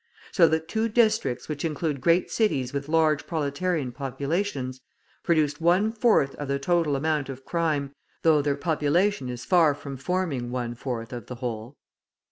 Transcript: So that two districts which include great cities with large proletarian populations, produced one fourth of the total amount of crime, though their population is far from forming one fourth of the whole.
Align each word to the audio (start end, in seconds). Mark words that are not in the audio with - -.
So 0.31 0.47
that 0.47 0.67
two 0.67 0.89
districts 0.89 1.47
which 1.47 1.63
include 1.63 2.01
great 2.01 2.31
cities 2.31 2.73
with 2.73 2.89
large 2.89 3.27
proletarian 3.27 3.91
populations, 3.91 4.81
produced 5.23 5.61
one 5.61 5.91
fourth 5.91 6.33
of 6.37 6.47
the 6.47 6.57
total 6.57 6.95
amount 6.95 7.29
of 7.29 7.45
crime, 7.45 7.93
though 8.23 8.41
their 8.41 8.55
population 8.57 9.29
is 9.29 9.45
far 9.45 9.75
from 9.75 9.97
forming 9.97 10.49
one 10.49 10.73
fourth 10.73 11.13
of 11.13 11.27
the 11.27 11.35
whole. 11.35 11.77